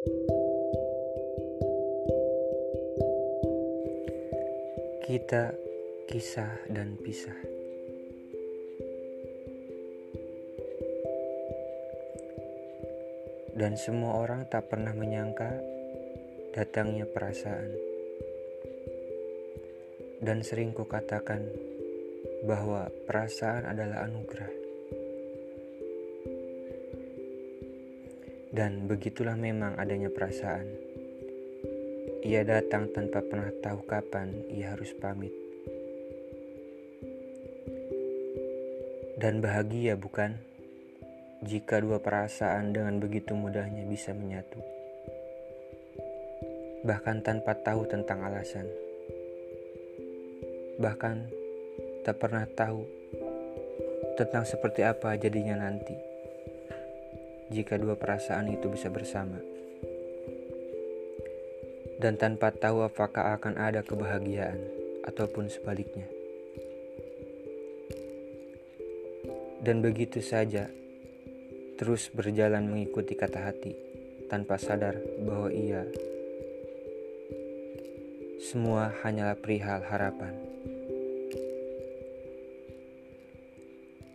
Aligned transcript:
Kita 0.00 0.12
kisah 6.08 6.64
dan 6.72 6.96
pisah. 6.96 7.36
Dan 13.52 13.76
semua 13.76 14.24
orang 14.24 14.48
tak 14.48 14.72
pernah 14.72 14.96
menyangka 14.96 15.60
datangnya 16.56 17.04
perasaan. 17.04 17.68
Dan 20.24 20.40
sering 20.40 20.72
kukatakan 20.72 21.44
bahwa 22.48 22.88
perasaan 23.04 23.68
adalah 23.68 24.08
anugerah. 24.08 24.59
Dan 28.50 28.90
begitulah 28.90 29.38
memang 29.38 29.78
adanya 29.78 30.10
perasaan. 30.10 30.66
Ia 32.26 32.42
datang 32.42 32.90
tanpa 32.90 33.22
pernah 33.22 33.54
tahu 33.62 33.86
kapan 33.86 34.44
ia 34.50 34.74
harus 34.74 34.90
pamit. 34.98 35.30
Dan 39.22 39.38
bahagia 39.38 39.94
bukan? 39.94 40.34
Jika 41.46 41.78
dua 41.78 42.02
perasaan 42.02 42.74
dengan 42.74 42.98
begitu 42.98 43.38
mudahnya 43.38 43.86
bisa 43.86 44.10
menyatu. 44.12 44.58
Bahkan 46.82 47.22
tanpa 47.22 47.54
tahu 47.54 47.86
tentang 47.86 48.26
alasan. 48.26 48.66
Bahkan 50.82 51.16
tak 52.02 52.18
pernah 52.18 52.50
tahu 52.50 52.82
tentang 54.18 54.42
seperti 54.42 54.82
apa 54.82 55.14
jadinya 55.14 55.54
nanti. 55.54 56.09
Jika 57.50 57.74
dua 57.82 57.98
perasaan 57.98 58.46
itu 58.54 58.70
bisa 58.70 58.86
bersama 58.88 59.38
dan 62.00 62.16
tanpa 62.16 62.48
tahu 62.48 62.80
apakah 62.80 63.36
akan 63.36 63.60
ada 63.60 63.84
kebahagiaan 63.84 64.56
ataupun 65.04 65.52
sebaliknya. 65.52 66.08
Dan 69.60 69.84
begitu 69.84 70.24
saja, 70.24 70.72
terus 71.76 72.08
berjalan 72.08 72.64
mengikuti 72.64 73.12
kata 73.12 73.52
hati 73.52 73.76
tanpa 74.32 74.56
sadar 74.56 74.96
bahwa 75.20 75.52
ia 75.52 75.84
semua 78.40 78.96
hanyalah 79.04 79.36
perihal 79.36 79.84
harapan. 79.84 80.32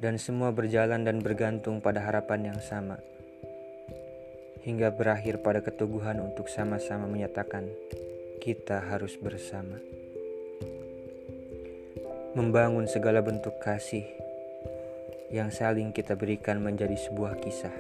Dan 0.02 0.18
semua 0.18 0.50
berjalan 0.50 1.06
dan 1.06 1.22
bergantung 1.22 1.81
pada 1.81 2.02
harapan 2.02 2.54
yang 2.54 2.59
sama 2.62 2.98
hingga 4.66 4.90
berakhir 4.90 5.46
pada 5.46 5.62
keteguhan 5.62 6.18
untuk 6.18 6.50
sama-sama 6.50 7.06
menyatakan 7.06 7.70
kita 8.42 8.82
harus 8.82 9.14
bersama. 9.14 9.78
Membangun 12.34 12.90
segala 12.90 13.22
bentuk 13.22 13.62
kasih 13.62 14.10
yang 15.30 15.54
saling 15.54 15.94
kita 15.94 16.18
berikan 16.18 16.66
menjadi 16.66 16.98
sebuah 16.98 17.38
kisah. 17.46 17.78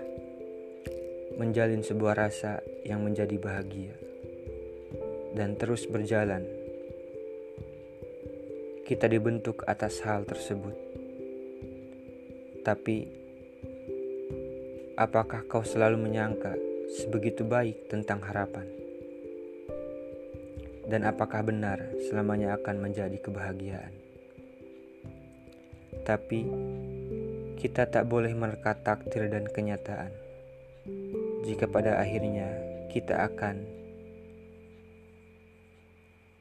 Menjalin 1.41 1.81
sebuah 1.81 2.21
rasa 2.21 2.61
yang 2.85 3.01
menjadi 3.01 3.33
bahagia. 3.41 3.97
Dan 5.33 5.57
terus 5.57 5.89
berjalan. 5.89 6.45
Kita 8.85 9.09
dibentuk 9.09 9.65
atas 9.65 10.05
hal 10.05 10.23
tersebut. 10.29 10.77
Tapi 12.61 12.97
apakah 14.95 15.43
kau 15.49 15.65
selalu 15.65 15.97
menyangka 15.99 16.74
sebegitu 16.93 17.41
baik 17.41 17.89
tentang 17.89 18.21
harapan? 18.21 18.69
Dan 20.85 21.01
apakah 21.09 21.41
benar 21.41 21.81
selamanya 22.05 22.53
akan 22.61 22.77
menjadi 22.77 23.17
kebahagiaan? 23.17 23.89
Tapi 26.05 26.45
kita 27.57 27.89
tak 27.89 28.05
boleh 28.05 28.29
menerka 28.37 28.77
takdir 28.77 29.25
dan 29.25 29.49
kenyataan. 29.49 30.13
Jika 31.49 31.65
pada 31.65 31.97
akhirnya 31.97 32.45
kita 32.93 33.25
akan 33.25 33.65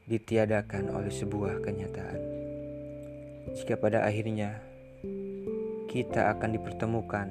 ditiadakan 0.05 0.93
oleh 0.93 1.09
sebuah 1.09 1.65
kenyataan. 1.65 2.21
Jika 3.57 3.81
pada 3.81 4.05
akhirnya 4.05 4.61
kita 5.89 6.29
akan 6.37 6.53
dipertemukan 6.53 7.27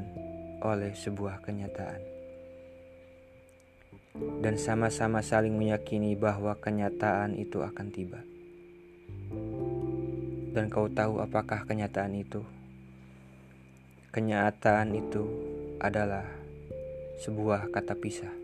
oleh 0.66 0.90
sebuah 0.98 1.38
kenyataan 1.46 2.13
dan 4.14 4.54
sama-sama 4.54 5.26
saling 5.26 5.58
meyakini 5.58 6.14
bahwa 6.14 6.54
kenyataan 6.54 7.34
itu 7.34 7.66
akan 7.66 7.86
tiba. 7.90 8.22
Dan 10.54 10.70
kau 10.70 10.86
tahu 10.86 11.18
apakah 11.18 11.66
kenyataan 11.66 12.14
itu? 12.14 12.46
Kenyataan 14.14 14.94
itu 14.94 15.26
adalah 15.82 16.22
sebuah 17.26 17.74
kata 17.74 17.98
pisah. 17.98 18.34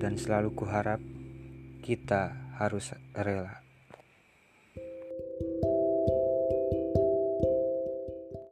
Dan 0.00 0.16
selalu 0.16 0.56
kuharap 0.56 1.04
kita 1.84 2.32
harus 2.56 2.96
rela. 3.12 3.60